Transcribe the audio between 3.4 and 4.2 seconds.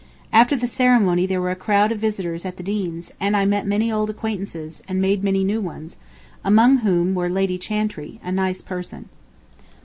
met many old